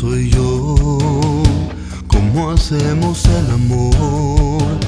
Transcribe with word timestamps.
soy 0.00 0.28
yo, 0.28 0.76
cómo 2.06 2.50
hacemos 2.50 3.24
el 3.24 3.50
amor 3.50 4.78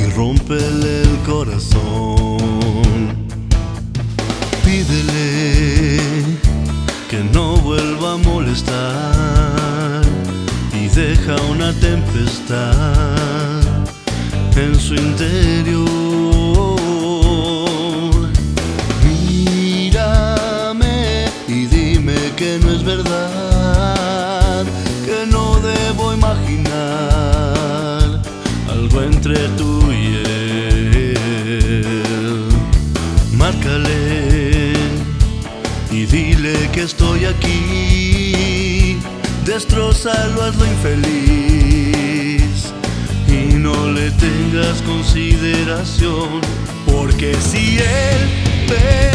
y 0.00 0.04
rompele 0.16 1.02
el 1.02 1.18
corazón. 1.26 2.38
Pídele 4.64 6.00
que 7.10 7.22
no 7.34 7.58
vuelva 7.58 8.14
a 8.14 8.16
molestar 8.16 10.02
y 10.72 10.88
deja 10.88 11.36
una 11.50 11.74
tempestad 11.74 13.60
en 14.56 14.74
su 14.80 14.94
interior. 14.94 15.86
Mírame 19.04 20.96
y 21.48 21.66
dime 21.66 22.16
que 22.36 22.58
no 22.62 22.70
es 22.70 22.82
verdad, 22.82 23.45
Destrozalo, 39.46 40.42
hazlo 40.42 40.66
infeliz 40.66 41.94
y 43.28 43.54
no 43.54 43.92
le 43.92 44.10
tengas 44.10 44.82
consideración. 44.82 46.40
Porque 46.84 47.32
si 47.34 47.78
él 47.78 48.66
ve 48.68 49.05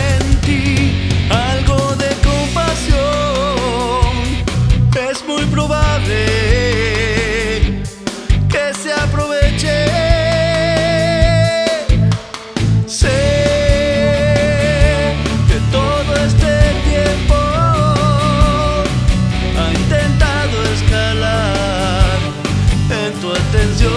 tu 23.22 23.32
atención. 23.32 23.92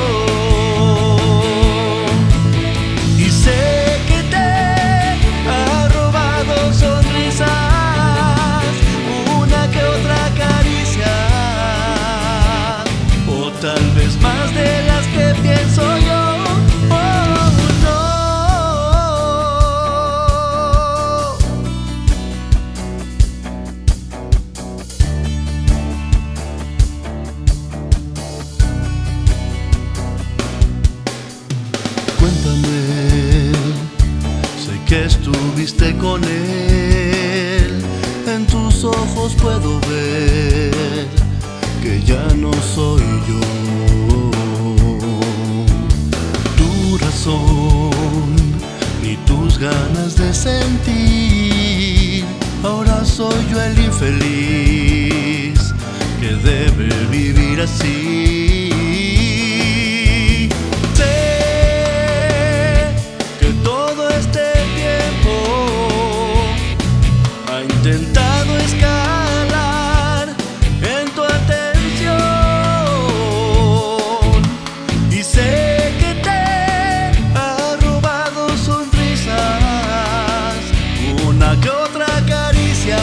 Y 3.19 3.31
sé 3.31 3.99
que 4.07 4.23
te 4.25 4.37
ha 4.37 5.89
robado 5.89 6.73
sonrisas, 6.73 7.49
una 9.41 9.71
que 9.71 9.83
otra 9.83 10.21
caricia, 10.37 11.15
o 13.27 13.51
tal 13.63 13.94
Sé 32.45 32.53
que 34.87 35.07
estuviste 35.07 35.97
con 35.97 36.23
él, 36.25 37.83
en 38.27 38.47
tus 38.47 38.85
ojos 38.85 39.35
puedo 39.41 39.81
ver 39.81 41.07
que 41.83 42.03
ya 42.05 42.23
no 42.37 42.53
soy 42.75 43.03
yo. 43.27 43.41
Tu 46.59 46.99
razón 46.99 47.91
ni 49.03 49.17
tus 49.25 49.59
ganas 49.59 50.17
de 50.17 50.35
sentir, 50.35 52.25
ahora 52.63 53.07
soy 53.07 53.47
yo 53.51 53.63
el 53.63 53.79
infeliz 53.79 55.73
que 56.21 56.35
debe 56.45 56.91
vivir 57.11 57.63
así. 57.63 58.84
Intentado 67.95 68.59
escalar 68.59 70.29
en 70.83 71.11
tu 71.15 71.23
atención 71.23 72.13
y 75.11 75.23
sé 75.23 75.93
que 76.01 76.15
te 76.23 76.43
ha 77.39 77.77
robado 77.81 78.49
sonrisas, 78.59 79.35
una 81.29 81.61
que 81.61 81.71
otra 81.71 82.07
caricia 82.29 82.99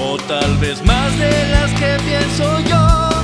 o 0.00 0.18
tal 0.28 0.56
vez 0.58 0.84
más 0.84 1.18
de 1.18 1.48
las 1.48 1.70
que 1.72 1.96
pienso 2.04 2.60
yo. 2.68 3.17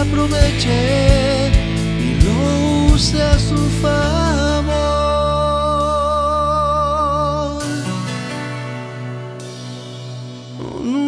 aproveche 0.00 1.50
y 2.00 2.20
lo 2.22 2.94
use 2.94 3.20
a 3.22 3.38
su 3.38 3.56
favor. 3.82 4.78
Oh, 10.60 10.80
no. 10.82 11.07